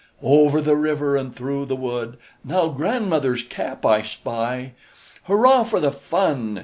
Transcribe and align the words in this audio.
Over 0.23 0.61
the 0.61 0.75
river 0.75 1.15
and 1.15 1.31
through 1.31 1.67
the 1.67 1.75
wood 1.75 2.17
Now 2.43 2.69
grandmother's 2.69 3.43
cap 3.43 3.85
I 3.85 4.01
spy! 4.01 4.73
Hurrah 5.25 5.63
for 5.63 5.79
the 5.79 5.91
fun! 5.91 6.59